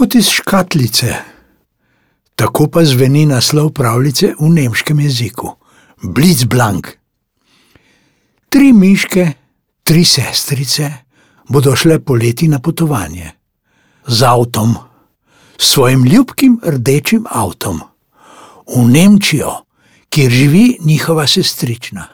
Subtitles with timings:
[0.00, 1.14] kot iz škatlice.
[2.34, 5.50] Tako pa zveni naslov pravljice v nemškem jeziku:
[6.02, 6.88] Blitzblank.
[8.48, 9.26] Tri miške,
[9.84, 10.88] tri sestrice
[11.48, 13.30] bodo šle poleti na potovanje
[14.06, 14.74] z avtom,
[15.58, 17.82] s svojim ljubkim rdečim avtom,
[18.76, 19.52] v Nemčijo,
[20.08, 22.08] kjer živi njihova sestrična.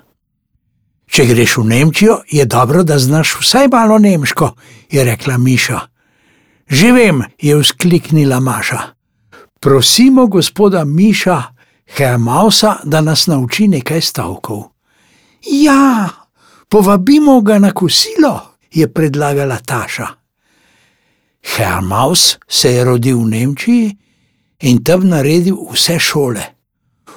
[1.06, 4.56] Če greš v Nemčijo, je dobro, da znaš vsaj malo nemško,
[4.90, 5.80] je rekla Miša.
[6.66, 8.98] Že vem, je vzkliknila Maša.
[9.60, 11.42] Prosimo gospoda Miša,
[11.86, 14.74] Hermausa, da nas nauči nekaj stavkov.
[15.46, 16.10] Ja,
[16.68, 20.06] povabimo ga na kosilo, je predlagala Taša.
[21.46, 23.96] Hermaus se je rodil v Nemčiji
[24.60, 26.42] in tam naredil vse šole.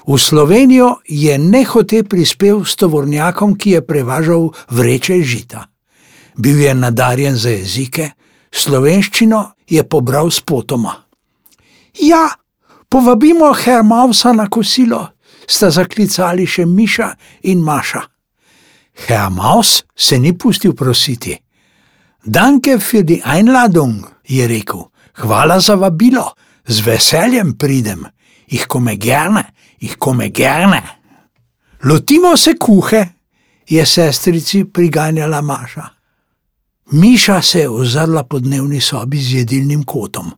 [0.08, 5.66] V Slovenijo je nehote prispel s tovornjakom, ki je prevažal vreče žita.
[6.38, 8.12] Bil je nadarjen za jezike,
[8.52, 10.96] slovenščino je pobral s potoma.
[12.02, 12.30] Ja,
[12.90, 15.08] povabimo Hermausa na kosilo,
[15.48, 17.10] sta zaklicali še Miša
[17.50, 18.02] in Maša.
[19.08, 21.38] Hermaus se ni pustil prositi.
[22.26, 24.90] Danke für die Einladung, je rekel,
[25.24, 26.36] hvala za vabilo,
[26.68, 28.06] z veseljem pridem,
[28.48, 29.46] jih kome gerne,
[29.80, 30.82] jih kome gerne.
[31.84, 33.06] Lotimo se kuhe,
[33.70, 35.99] je sestrici priganjala Maša.
[36.92, 40.32] Miša se je ozrla po dnevni sobi z jedilnim kotom.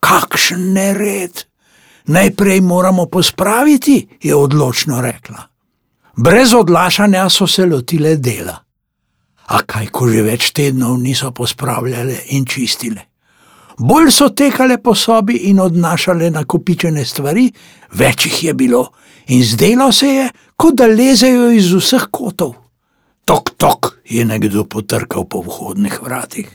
[0.00, 1.44] Kakšen nered!
[2.06, 5.42] Najprej moramo pospraviti, je odločno rekla.
[6.16, 8.56] Brez odlašanja so se lotile dela.
[9.46, 13.00] A kaj, ko že več tednov niso pospravljale in čistile.
[13.78, 17.50] Bolj so tekale po sobi in odnašale nakopičene stvari,
[17.92, 18.86] več jih je bilo,
[19.26, 22.54] in zdelo se je, kot da lezejo iz vseh kotov.
[23.28, 26.48] Tok, tok, je nekdo potrkal po vhodnih vratih.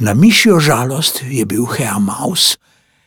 [0.00, 2.56] Na mišjo žalost je bil Heamaus,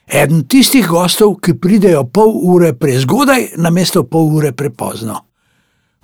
[0.06, 5.24] eden tistih gostov, ki pridejo pol ure prezgodaj, namesto pol ure prepozno.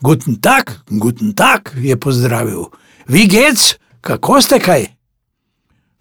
[0.02, 2.65] Guten tak, guten tak, je pozdravil.
[3.05, 4.88] Vi gec, kako ste kaj?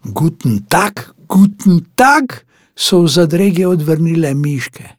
[0.01, 2.41] Guten tak, guten tak,
[2.73, 4.97] so v zadrege odvrnile miške.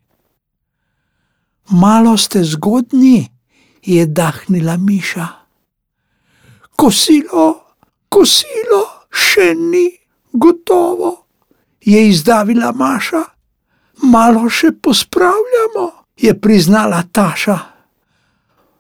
[1.74, 3.26] Malo ste zgodni,
[3.82, 5.39] je dahnila miša.
[6.80, 7.46] Kosilo,
[8.08, 8.82] kosilo,
[9.12, 9.86] še ni
[10.32, 11.26] gotovo,
[11.84, 13.24] je izdavila Maša.
[14.00, 17.58] Malo še pospravljamo, je priznala Taša.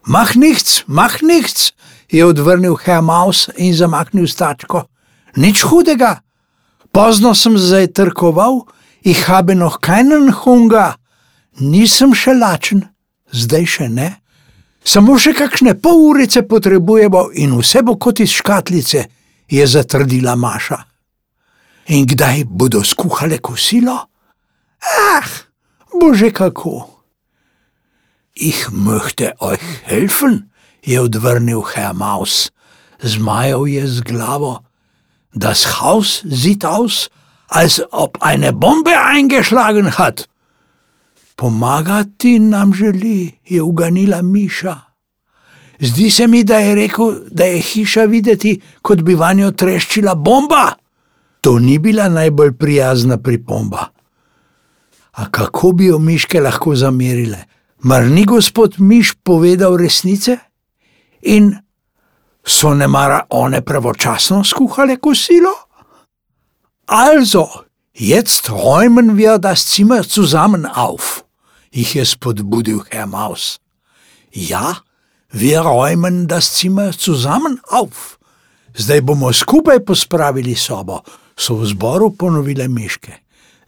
[0.08, 1.74] Mah nichts, mah nichts,
[2.08, 4.88] je odvrnil Hermaus in zamaknil stačko
[5.36, 6.22] nič hudega.
[6.90, 8.66] Pozno sem zajtrkoval,
[9.02, 10.98] ich habe noch keinen Hunger,
[11.58, 12.88] nisem še lačen,
[13.30, 14.10] zdaj še ne.
[14.84, 19.04] Samo še kakšne pol urice potrebujemo in vse bo kot iz škatlice,
[19.50, 20.78] je zatrdila Maša.
[21.90, 23.98] In kdaj bodo skuhale kosilo?
[24.80, 25.28] Ah,
[25.92, 26.86] bože kako.
[28.34, 30.48] Ich möchte euch helfen,
[30.80, 32.48] je odvrnil Herr Maus.
[33.02, 34.64] Zmajal je z glavo.
[35.34, 37.10] Das Haus sieht aus,
[37.48, 40.29] als ob eine Bombe eingeschlagen hat.
[41.40, 44.76] Pomagati nam želi, je uganila Miša.
[45.78, 50.72] Zdi se mi, da je rekel, da je hiša videti, kot bi vanjo treščila bomba.
[51.40, 53.86] To ni bila najbolj prijazna pripomba.
[55.12, 57.44] A kako bi jo miške lahko zamerile?
[57.78, 60.36] Mar ni gospod Miš povedal resnice?
[61.22, 61.54] In
[62.44, 65.56] so ne mara one pravočasno skuhale kosilo?
[66.86, 67.46] Also,
[67.94, 71.24] jetzt räumen wir das Zimmer zusammen auf,
[71.70, 73.58] jih je spodbudil Herr Maus.
[74.32, 74.82] Ja,
[75.30, 78.18] wir räumen das Zimmer zusammen auf.
[78.76, 81.02] Zdaj bomo skupaj pospravili sobo,
[81.36, 83.12] so v zboru ponovile miške.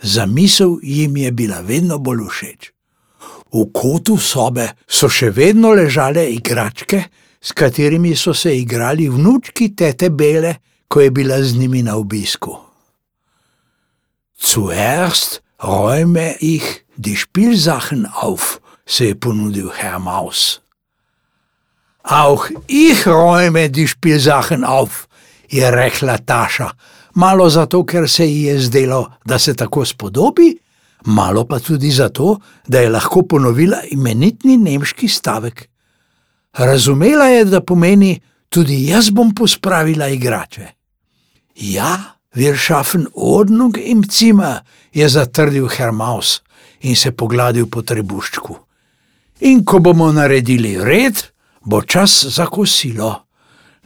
[0.03, 2.71] Zamisel jim je bila vedno bolj všeč.
[3.53, 7.03] V kotu sobe so še vedno ležale igračke,
[7.43, 10.55] s katerimi so se igrali vnučki tete Bele,
[10.89, 12.57] ko je bila z njimi na obisku.
[14.39, 20.61] Zuerst räume ich die Spielsachen auf, se je ponudil Herr Maus.
[22.03, 25.09] Auch ich räume die Spielsachen auf,
[25.49, 26.73] je rekla Taša,
[27.15, 30.56] malo zato, ker se ji je zdelo, da se tako spodobi,
[31.05, 35.69] malo pa tudi zato, da je lahko ponovila imenitni nemški stavek.
[36.53, 40.67] Razumela je, da pomeni: Tudi jaz bom pospravila igrače.
[41.55, 44.61] Ja, wir schaffen Ordnung im Zimmer,
[44.93, 46.43] je zatrdil Hermaus
[46.82, 48.56] in se pogladil po trebuščku.
[49.40, 51.19] In ko bomo naredili red,
[51.64, 53.26] bo čas za kosilo.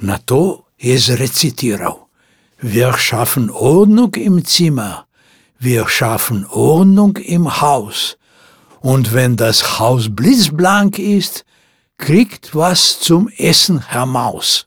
[0.00, 2.08] Na to je zrecitiral:
[2.62, 5.06] Wir schaffen Ordnung im Zimmer,
[5.58, 8.16] Wir schaffen Ordnung im Haus.
[8.81, 11.44] Und wenn das Haus blitzblank ist,
[11.99, 14.66] kriegt was zum Essen, Herr Maus.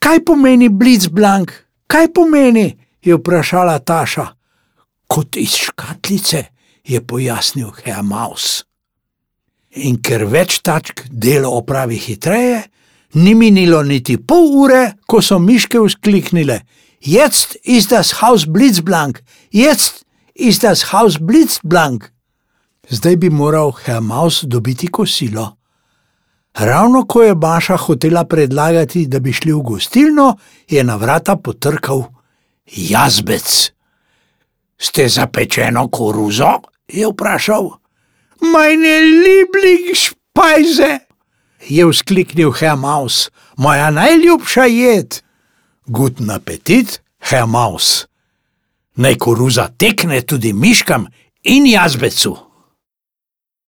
[0.00, 1.52] Kaj pomeni blitzblank?
[1.86, 2.76] Kaj pomeni?
[3.04, 4.26] je vprašala Taša.
[5.06, 6.44] Kot iz škatlice,
[6.84, 8.64] je pojasnil Herr Maus.
[9.74, 12.62] In ker več tačk delo opravi hitreje,
[13.18, 16.60] ni minilo niti pol ure, ko so miške vzkliknile:
[17.00, 20.04] Jetzt ist das Haus blitzblank, jetzt
[20.34, 22.10] ist das Haus blitzblank.
[22.90, 25.56] Zdaj bi moral Herr Maus dobiti kosilo.
[26.54, 30.36] Ravno ko je Baša hotela predlagati, da bi šli v gostilno,
[30.70, 32.04] je na vrata potrkal
[32.66, 33.72] jazbec.
[34.78, 36.73] Ste za pečeno koruzo?
[36.88, 37.70] Je vprašal.
[38.40, 40.98] Meine Lieblingsspeise,
[41.68, 45.22] je vzkliknil Herr Maus, moja najljubša jed.
[45.86, 48.06] Guten apetit, Herr Maus.
[48.96, 51.06] Naj koruza tekne tudi miškam
[51.42, 52.36] in jazbecu.